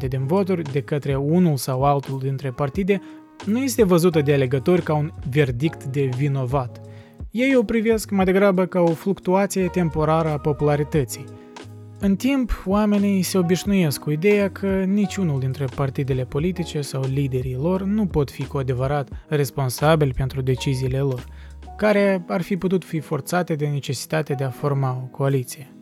[0.05, 3.01] 10% din voturi de către unul sau altul dintre partide
[3.45, 6.81] nu este văzută de alegători ca un verdict de vinovat.
[7.31, 11.25] Ei o privesc mai degrabă ca o fluctuație temporară a popularității.
[12.01, 17.83] În timp, oamenii se obișnuiesc cu ideea că niciunul dintre partidele politice sau liderii lor
[17.83, 21.25] nu pot fi cu adevărat responsabili pentru deciziile lor,
[21.77, 25.78] care ar fi putut fi forțate de necesitatea de a forma o coaliție.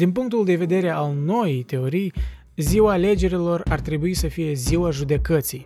[0.00, 2.12] Din punctul de vedere al noii teorii,
[2.56, 5.62] ziua alegerilor ar trebui să fie ziua judecății,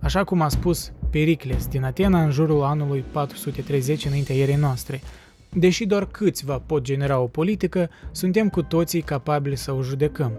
[0.00, 5.00] așa cum a spus Pericles din Atena în jurul anului 430 înaintea ierei noastre.
[5.52, 10.32] Deși doar câțiva pot genera o politică, suntem cu toții capabili să o judecăm.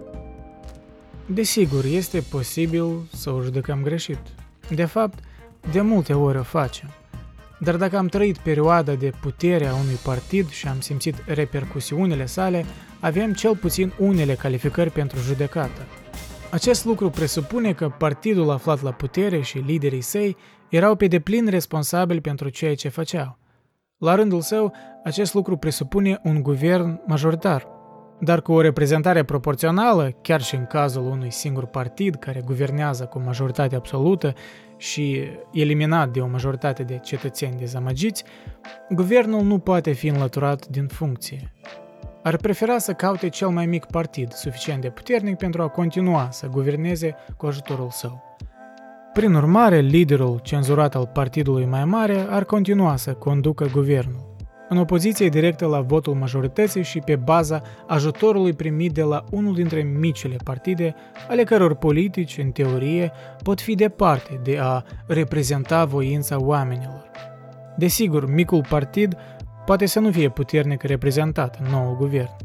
[1.26, 4.20] Desigur, este posibil să o judecăm greșit.
[4.70, 5.20] De fapt,
[5.72, 6.90] de multe ori o facem.
[7.60, 12.66] Dar dacă am trăit perioada de putere a unui partid și am simțit repercusiunile sale,
[13.00, 15.82] avem cel puțin unele calificări pentru judecată.
[16.52, 20.38] Acest lucru presupune că partidul aflat la putere și liderii săi
[20.70, 23.38] erau pe deplin responsabili pentru ceea ce făceau.
[23.98, 27.68] La rândul său, acest lucru presupune un guvern majoritar.
[28.20, 33.20] Dar cu o reprezentare proporțională, chiar și în cazul unui singur partid care guvernează cu
[33.20, 34.34] majoritate absolută
[34.78, 38.24] și eliminat de o majoritate de cetățeni dezamăgiți,
[38.90, 41.54] guvernul nu poate fi înlăturat din funcție
[42.28, 46.48] ar prefera să caute cel mai mic partid, suficient de puternic pentru a continua să
[46.48, 48.38] guverneze cu ajutorul său.
[49.13, 54.36] Prin urmare, liderul cenzurat al partidului mai mare ar continua să conducă guvernul,
[54.70, 59.82] în opoziție directă la votul majorității și pe baza ajutorului primit de la unul dintre
[59.82, 60.96] micile partide,
[61.30, 63.12] ale căror politici, în teorie,
[63.44, 67.12] pot fi departe de a reprezenta voința oamenilor.
[67.78, 69.18] Desigur, micul partid
[69.68, 72.36] poate să nu fie puternic reprezentat în noul guvern.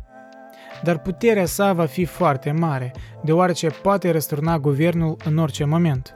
[0.83, 2.93] Dar puterea sa va fi foarte mare,
[3.25, 6.15] deoarece poate răsturna guvernul în orice moment.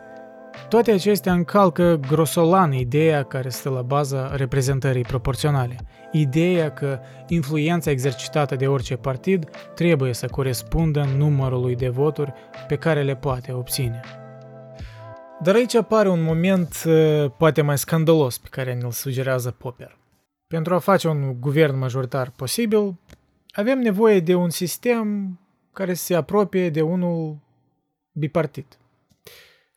[0.69, 5.77] Toate acestea încalcă grosolan ideea care stă la baza reprezentării proporționale,
[6.13, 12.33] ideea că influența exercitată de orice partid trebuie să corespundă numărului de voturi
[12.69, 14.01] pe care le poate obține.
[15.43, 19.97] Dar aici apare un moment uh, poate mai scandalos pe care ne-l sugerează Popper.
[20.47, 22.99] Pentru a face un guvern majoritar posibil,
[23.51, 25.39] avem nevoie de un sistem
[25.73, 27.39] care se apropie de unul
[28.13, 28.79] bipartit.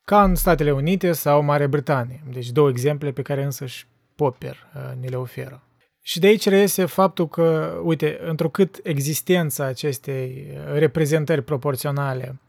[0.04, 5.02] Ca în Statele Unite sau Marea Britanie, deci două exemple pe care însăși Popper uh,
[5.02, 5.64] ne le oferă.
[6.02, 12.40] Și de aici reiese faptul că, uite, întrucât existența acestei reprezentări proporționale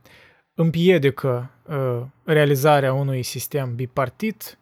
[0.54, 4.59] împiedică uh, realizarea unui sistem bipartit,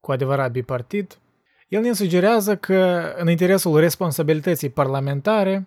[0.00, 1.18] cu adevărat bipartit,
[1.72, 5.66] el ne sugerează că, în interesul responsabilității parlamentare,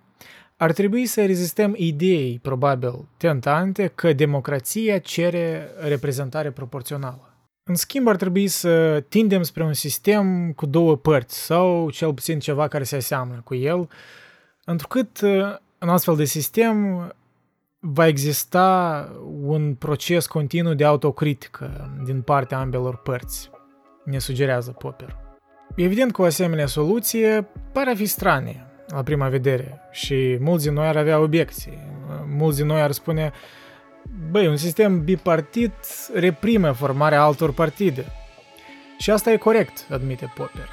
[0.57, 7.33] ar trebui să rezistăm ideii, probabil, tentante că democrația cere reprezentare proporțională.
[7.63, 12.39] În schimb, ar trebui să tindem spre un sistem cu două părți sau cel puțin
[12.39, 13.89] ceva care se aseamnă cu el,
[14.65, 15.19] întrucât
[15.77, 17.07] în astfel de sistem
[17.79, 19.09] va exista
[19.41, 23.49] un proces continuu de autocritică din partea ambelor părți,
[24.03, 25.24] ne sugerează Popper.
[25.75, 30.73] Evident că o asemenea soluție pare a fi stranie la prima vedere și mulți din
[30.73, 31.77] noi ar avea obiecții.
[32.37, 33.31] Mulți din noi ar spune,
[34.31, 35.73] băi, un sistem bipartit
[36.13, 38.05] reprime formarea altor partide.
[38.97, 40.69] Și asta e corect, admite Popper.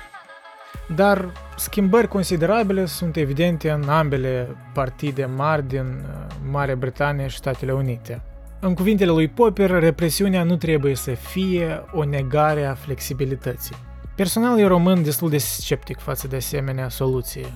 [0.94, 7.72] Dar schimbări considerabile sunt evidente în ambele partide mari din uh, Marea Britanie și Statele
[7.72, 8.22] Unite.
[8.60, 13.76] În cuvintele lui Popper, represiunea nu trebuie să fie o negare a flexibilității.
[14.22, 17.46] Personal, eu român destul de sceptic față de asemenea soluție.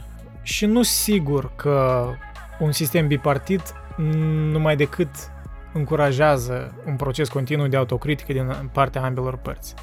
[0.43, 2.09] Și nu sigur că
[2.59, 3.63] un sistem bipartit
[4.51, 5.09] numai decât
[5.73, 9.75] încurajează un proces continuu de autocritică din partea ambelor părți.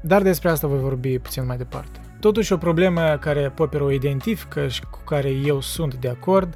[0.00, 2.00] Dar despre asta voi vorbi puțin mai departe.
[2.20, 6.54] Totuși, o problemă care Popper o identifică și cu care eu sunt de acord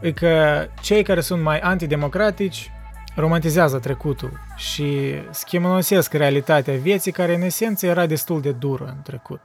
[0.00, 2.70] e că cei care sunt mai antidemocratici
[3.14, 9.40] romantizează trecutul și schimonosesc realitatea vieții care în esență era destul de dură în trecut.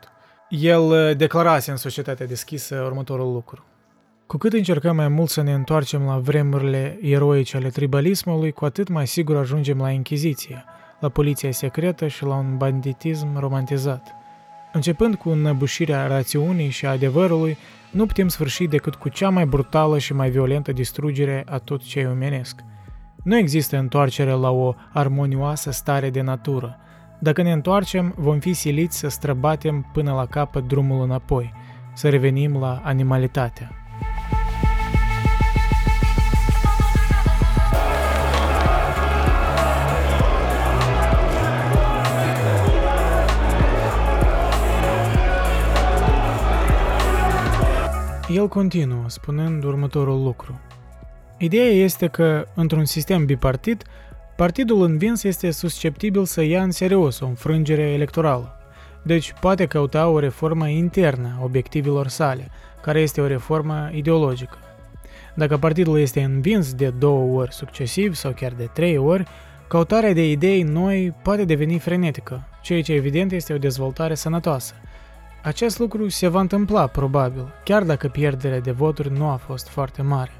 [0.49, 3.65] El uh, declarase în societatea deschisă următorul lucru.
[4.27, 8.87] Cu cât încercăm mai mult să ne întoarcem la vremurile eroice ale tribalismului, cu atât
[8.87, 10.63] mai sigur ajungem la Inchiziție,
[10.99, 14.15] la poliția secretă și la un banditism romantizat.
[14.73, 17.57] Începând cu înăbușirea rațiunii și a adevărului,
[17.91, 21.99] nu putem sfârși decât cu cea mai brutală și mai violentă distrugere a tot ce
[21.99, 22.59] e omenesc–
[23.25, 26.77] nu există întoarcere la o armonioasă stare de natură.
[27.19, 31.53] Dacă ne întoarcem, vom fi siliți să străbatem până la capăt drumul înapoi,
[31.93, 33.71] să revenim la animalitatea.
[48.29, 50.59] El continuă, spunând următorul lucru.
[51.37, 53.83] Ideea este că, într-un sistem bipartit,
[54.35, 58.57] partidul învins este susceptibil să ia în serios o înfrângere electorală.
[59.03, 64.57] Deci poate căuta o reformă internă a obiectivelor sale, care este o reformă ideologică.
[65.33, 69.27] Dacă partidul este învins de două ori succesiv sau chiar de trei ori,
[69.67, 74.73] căutarea de idei noi poate deveni frenetică, ceea ce evident este o dezvoltare sănătoasă.
[75.43, 80.01] Acest lucru se va întâmpla probabil, chiar dacă pierderea de voturi nu a fost foarte
[80.01, 80.31] mare.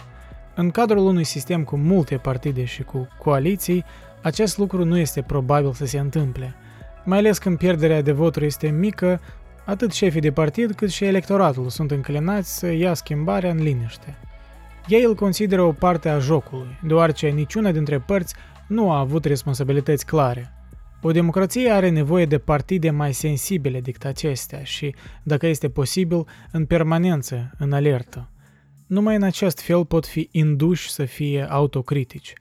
[0.56, 3.86] În cadrul unui sistem cu multe partide și cu coaliții,
[4.22, 6.56] acest lucru nu este probabil să se întâmple,
[7.06, 9.20] mai ales când pierderea de voturi este mică,
[9.66, 14.18] atât șefii de partid cât și electoratul sunt înclinați să ia schimbarea în liniște.
[14.88, 18.36] Ei îl consideră o parte a jocului, deoarece niciuna dintre părți
[18.68, 20.54] nu a avut responsabilități clare.
[21.02, 26.66] O democrație are nevoie de partide mai sensibile decât acestea și, dacă este posibil, în
[26.66, 28.30] permanență, în alertă.
[28.88, 32.34] Numai în acest fel pot fi induși să fie autocritici.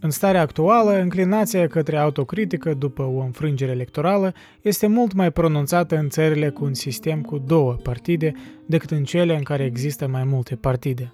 [0.00, 6.08] În starea actuală, înclinația către autocritică după o înfrângere electorală este mult mai pronunțată în
[6.08, 8.32] țările cu un sistem cu două partide
[8.66, 11.12] decât în cele în care există mai multe partide.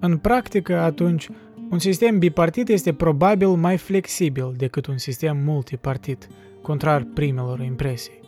[0.00, 1.28] În practică, atunci,
[1.70, 6.28] un sistem bipartit este probabil mai flexibil decât un sistem multipartit,
[6.62, 8.27] contrar primelor impresii.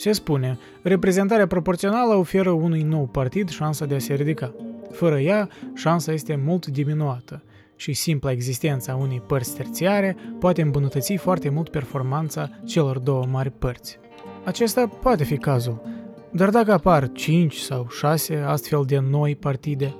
[0.00, 4.54] Se spune, reprezentarea proporțională oferă unui nou partid șansa de a se ridica.
[4.90, 7.42] Fără ea, șansa este mult diminuată
[7.76, 13.98] și simpla existența unei părți terțiare poate îmbunătăți foarte mult performanța celor două mari părți.
[14.44, 15.82] Acesta poate fi cazul,
[16.30, 19.94] dar dacă apar 5 sau 6 astfel de noi partide,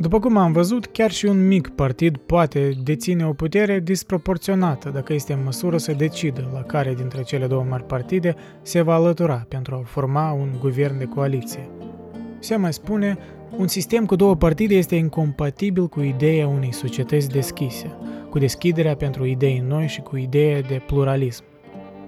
[0.00, 5.12] după cum am văzut, chiar și un mic partid poate deține o putere disproporționată dacă
[5.12, 9.46] este în măsură să decidă la care dintre cele două mari partide se va alătura
[9.48, 11.68] pentru a forma un guvern de coaliție.
[12.38, 13.18] Se mai spune
[13.56, 17.96] un sistem cu două partide este incompatibil cu ideea unei societăți deschise,
[18.30, 21.44] cu deschiderea pentru idei noi și cu ideea de pluralism.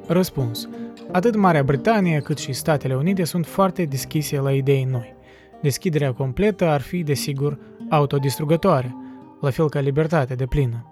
[0.06, 0.68] Răspuns.
[1.12, 5.14] Atât Marea Britanie cât și Statele Unite sunt foarte deschise la idei noi.
[5.62, 7.58] Deschiderea completă ar fi, desigur,
[7.90, 8.96] autodistrugătoare,
[9.40, 10.84] la fel ca libertatea de plină.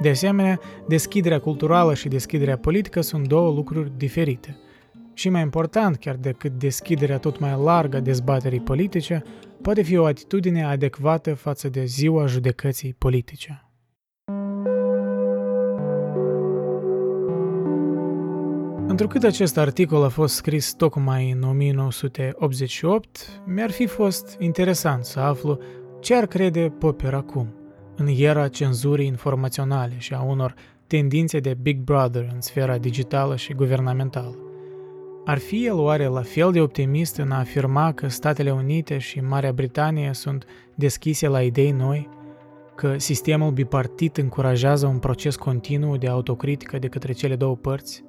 [0.00, 4.56] De asemenea, deschiderea culturală și deschiderea politică sunt două lucruri diferite.
[5.12, 9.22] Și mai important chiar decât deschiderea tot mai largă a dezbaterii politice,
[9.62, 13.68] poate fi o atitudine adecvată față de ziua judecății politice.
[18.86, 25.58] Întrucât acest articol a fost scris tocmai în 1988, mi-ar fi fost interesant să aflu
[26.04, 27.54] ce ar crede Popper acum,
[27.96, 30.54] în era cenzurii informaționale și a unor
[30.86, 34.36] tendințe de Big Brother în sfera digitală și guvernamentală.
[35.24, 39.20] Ar fi el oare la fel de optimist în a afirma că Statele Unite și
[39.20, 40.44] Marea Britanie sunt
[40.74, 42.08] deschise la idei noi,
[42.74, 48.04] că sistemul bipartit încurajează un proces continuu de autocritică de către cele două părți?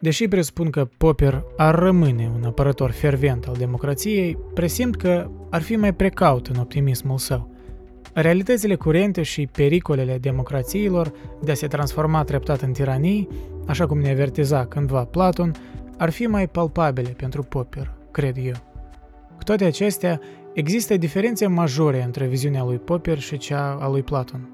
[0.00, 5.76] Deși presupun că Popper ar rămâne un apărător fervent al democrației, presimt că ar fi
[5.76, 7.54] mai precaut în optimismul său.
[8.12, 13.28] Realitățile curente și pericolele democrațiilor de a se transforma treptat în tiranii,
[13.66, 15.52] așa cum ne avertiza cândva Platon,
[15.98, 18.54] ar fi mai palpabile pentru Popper, cred eu.
[19.36, 20.20] Cu toate acestea,
[20.52, 24.50] există diferențe majore între viziunea lui Popper și cea a lui Platon.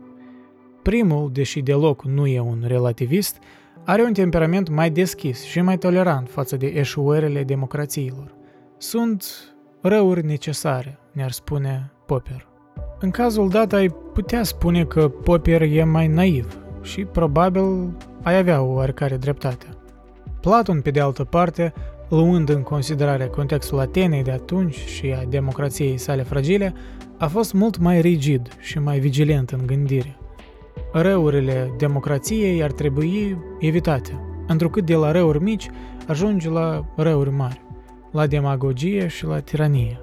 [0.83, 3.39] Primul, deși deloc nu e un relativist,
[3.85, 8.35] are un temperament mai deschis și mai tolerant față de eșuările democrațiilor.
[8.79, 9.25] Sunt
[9.81, 12.47] răuri necesare, ne-ar spune Popper.
[13.01, 18.63] În cazul dat ai putea spune că Popper e mai naiv și probabil ai avea
[18.63, 19.67] o oarecare dreptate.
[20.41, 21.73] Platon, pe de altă parte,
[22.09, 26.75] luând în considerare contextul Atenei de atunci și a democrației sale fragile,
[27.19, 30.17] a fost mult mai rigid și mai vigilent în gândire.
[30.93, 35.71] Răurile democrației ar trebui evitate, întrucât de la răuri mici
[36.07, 37.61] ajunge la răuri mari,
[38.11, 40.01] la demagogie și la tiranie.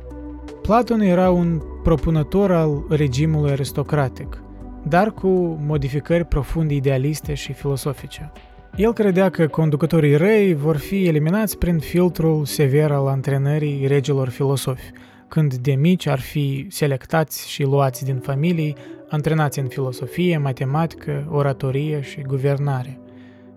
[0.61, 4.43] Platon era un propunător al regimului aristocratic,
[4.87, 5.27] dar cu
[5.65, 8.31] modificări profund idealiste și filosofice.
[8.75, 14.91] El credea că conducătorii răi vor fi eliminați prin filtrul sever al antrenării regilor filosofi,
[15.27, 18.75] când de mici ar fi selectați și luați din familii,
[19.09, 22.99] antrenați în filosofie, matematică, oratorie și guvernare.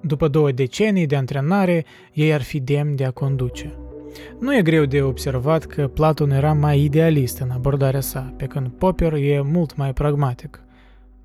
[0.00, 3.74] După două decenii de antrenare, ei ar fi demni de a conduce.
[4.40, 8.68] Nu e greu de observat că Platon era mai idealist în abordarea sa, pe când
[8.68, 10.62] Popper e mult mai pragmatic.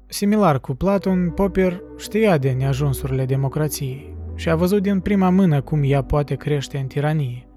[0.08, 5.82] Similar cu Platon, Popper știa de neajunsurile democrației și a văzut din prima mână cum
[5.84, 7.48] ea poate crește în tiranie.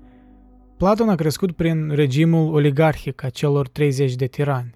[0.76, 4.70] Platon a crescut prin regimul oligarhic a celor 30 de tirani,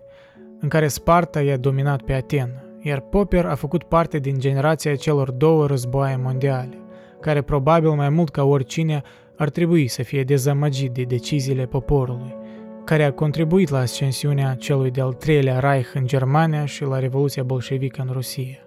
[0.64, 5.30] în care Sparta i-a dominat pe Atena, iar Popper a făcut parte din generația celor
[5.30, 6.78] două războaie mondiale,
[7.20, 9.02] care probabil mai mult ca oricine
[9.36, 12.36] ar trebui să fie dezamăgit de deciziile poporului,
[12.84, 18.04] care a contribuit la ascensiunea celui de-al treilea Reich în Germania și la Revoluția bolșevică
[18.06, 18.58] în Rusia.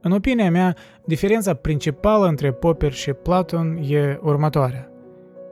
[0.00, 4.90] În opinia mea, diferența principală între Popper și Platon e următoarea.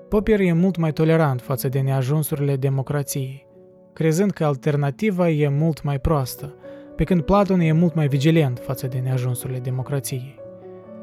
[0.09, 3.48] Popper e mult mai tolerant față de neajunsurile democrației,
[3.99, 6.55] crezând că alternativa e mult mai proastă,
[6.97, 10.39] pe când Platon e mult mai vigilent față de neajunsurile democrației.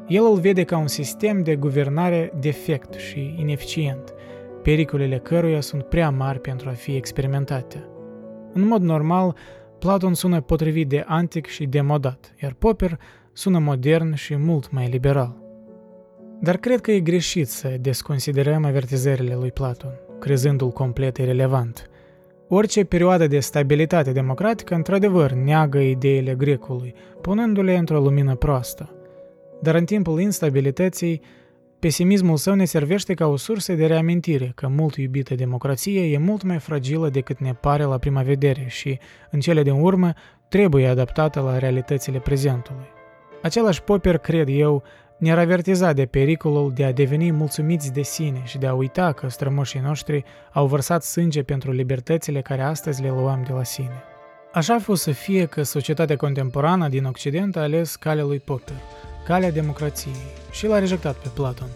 [0.08, 4.14] El îl vede ca un sistem de guvernare defect și ineficient,
[4.62, 7.88] pericolele căruia sunt prea mari pentru a fi experimentate.
[8.52, 9.36] În mod normal,
[9.78, 12.98] Platon sună potrivit de antic și demodat, iar Popper
[13.32, 15.36] sună modern și mult mai liberal.
[16.40, 21.90] Dar cred că e greșit să desconsiderăm avertizările lui Platon, crezându-l complet irrelevant–
[22.48, 28.90] Orice perioadă de stabilitate democratică într-adevăr neagă ideile grecului, punându-le într-o lumină proastă.
[29.62, 31.20] Dar în timpul instabilității,
[31.78, 36.42] pesimismul său ne servește ca o sursă de reamintire că mult iubită democrație e mult
[36.42, 38.98] mai fragilă decât ne pare la prima vedere și,
[39.30, 40.12] în cele din urmă,
[40.48, 42.86] trebuie adaptată la realitățile prezentului.
[43.42, 44.82] Același Popper, cred eu,
[45.18, 49.28] ne-ar avertiza de pericolul de a deveni mulțumiți de sine și de a uita că
[49.28, 54.02] strămoșii noștri au vărsat sânge pentru libertățile care astăzi le luăm de la sine.
[54.52, 58.76] Așa a fost să fie că societatea contemporană din Occident a ales calea lui Popper,
[59.26, 60.14] calea democrației,
[60.50, 61.68] și l-a rejectat pe Platon.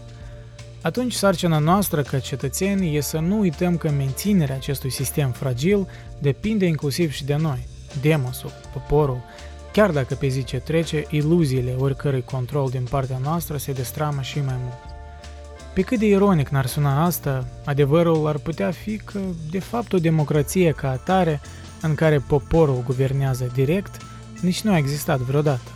[0.81, 5.87] Atunci sarcina noastră ca cetățeni e să nu uităm că menținerea acestui sistem fragil
[6.19, 7.67] depinde inclusiv și de noi,
[8.01, 9.21] demosul, poporul,
[9.71, 14.39] Chiar dacă pe zi ce trece, iluziile oricărui control din partea noastră se destramă și
[14.39, 14.77] mai mult.
[15.73, 19.19] Pe cât de ironic n-ar suna asta, adevărul ar putea fi că,
[19.51, 21.41] de fapt, o democrație ca atare,
[21.81, 24.01] în care poporul guvernează direct,
[24.41, 25.69] nici nu a existat vreodată.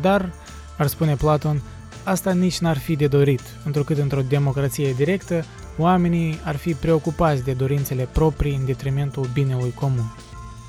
[0.00, 0.32] Dar,
[0.78, 1.62] ar spune Platon,
[2.04, 5.44] asta nici n-ar fi de dorit, întrucât într-o democrație directă,
[5.78, 10.14] oamenii ar fi preocupați de dorințele proprii în detrimentul binelui comun.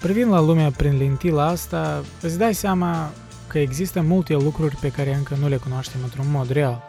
[0.05, 3.11] Privind la lumea prin lentila asta, îți dai seama
[3.47, 6.83] că există multe lucruri pe care încă nu le cunoaștem într-un mod real.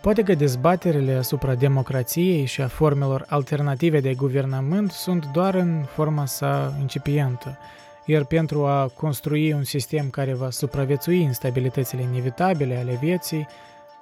[0.00, 6.26] Poate că dezbaterile asupra democrației și a formelor alternative de guvernament sunt doar în forma
[6.26, 7.58] sa incipientă,
[8.04, 13.46] iar pentru a construi un sistem care va supraviețui instabilitățile inevitabile ale vieții,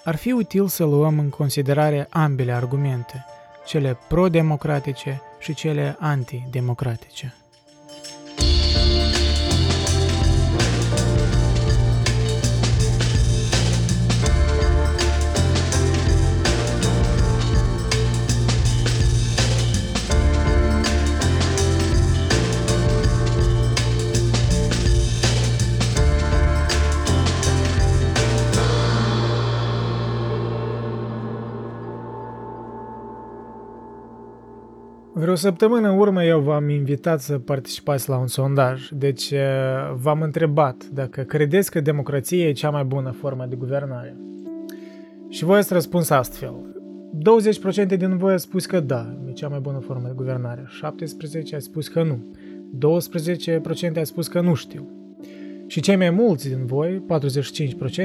[0.04, 3.24] ar fi util să luăm în considerare ambele argumente,
[3.66, 7.34] cele pro-democratice și cele antidemocratice.
[35.24, 39.40] Vreo săptămână în urmă eu v-am invitat să participați la un sondaj, deci eh,
[39.94, 44.16] v-am întrebat dacă credeți că democrația e cea mai bună formă de guvernare.
[45.28, 46.54] Și voi ați răspuns astfel.
[47.84, 50.64] 20% din voi a spus că da, e cea mai bună formă de guvernare,
[51.52, 52.18] 17% a spus că nu,
[53.96, 54.88] 12% a spus că nu știu.
[55.66, 57.04] Și cei mai mulți din voi,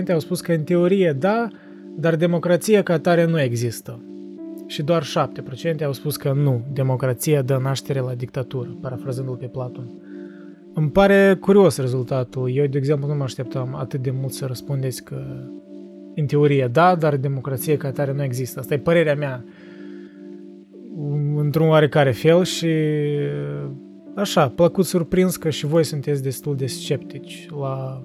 [0.07, 1.47] 45%, au spus că în teorie da,
[1.95, 3.99] dar democrația ca tare nu există
[4.69, 9.89] și doar 7% au spus că nu, democrația dă naștere la dictatură, parafrazându-l pe Platon.
[10.73, 12.51] Îmi pare curios rezultatul.
[12.53, 15.21] Eu, de exemplu, nu mă așteptam atât de mult să răspundeți că
[16.15, 18.59] în teorie da, dar democrația ca tare nu există.
[18.59, 19.45] Asta e părerea mea
[21.35, 22.67] într-un oarecare fel și
[24.15, 28.03] așa, plăcut surprins că și voi sunteți destul de sceptici la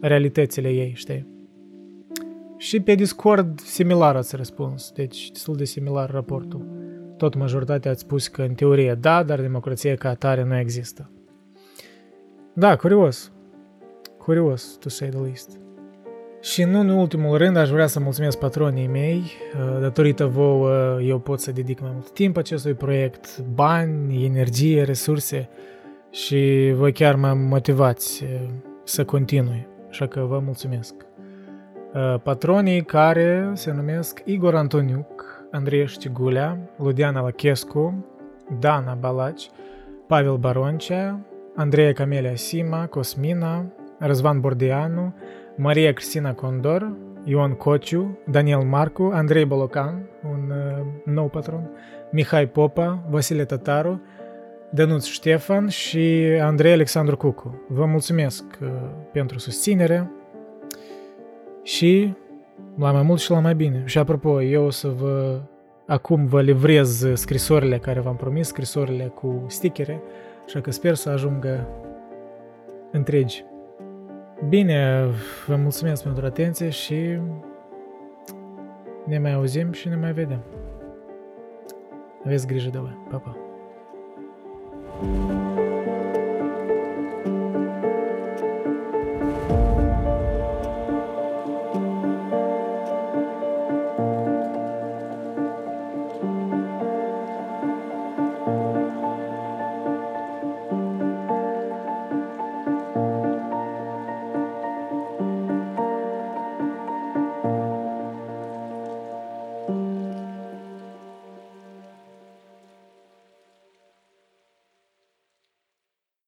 [0.00, 1.31] realitățile ei, știi?
[2.62, 6.66] Și pe Discord similar ați răspuns, deci destul de similar raportul.
[7.16, 11.10] Tot majoritatea ați spus că în teorie da, dar democrația ca atare nu există.
[12.52, 13.32] Da, curios.
[14.18, 15.50] Curios, to say the least.
[16.40, 19.22] Și nu în ultimul rând aș vrea să mulțumesc patronii mei.
[19.80, 25.48] Datorită vouă eu pot să dedic mai mult timp acestui proiect, bani, energie, resurse
[26.10, 28.24] și voi chiar mă motivați
[28.84, 29.66] să continui.
[29.88, 30.94] Așa că vă mulțumesc.
[31.94, 38.06] Uh, patronii care se numesc Igor Antoniuc, Andrei Știgulea, Ludiana Lachescu,
[38.58, 39.50] Dana Balaci,
[40.06, 41.20] Pavel Baroncea,
[41.56, 43.64] Andreea Camelia Sima, Cosmina,
[43.98, 45.14] Răzvan Bordeanu,
[45.56, 46.92] Maria Cristina Condor,
[47.24, 51.70] Ion Cociu, Daniel Marcu, Andrei Bolocan, un uh, nou patron,
[52.10, 54.00] Mihai Popa, Vasile Tataru,
[54.70, 57.64] Dănuț Ștefan și Andrei Alexandru Cucu.
[57.68, 58.68] Vă mulțumesc uh,
[59.12, 60.10] pentru susținere,
[61.62, 62.14] și
[62.78, 63.82] la mai mult și la mai bine.
[63.84, 65.40] Și apropo, eu o să vă
[65.86, 70.02] acum vă livrez scrisorile care v-am promis, scrisorile cu stickere,
[70.44, 71.68] așa că sper să ajungă
[72.90, 73.44] întregi.
[74.48, 75.06] Bine,
[75.46, 77.18] vă mulțumesc pentru atenție și
[79.06, 80.42] ne mai auzim și ne mai vedem.
[82.24, 82.98] Aveți grijă de voi.
[83.10, 83.36] Pa, pa!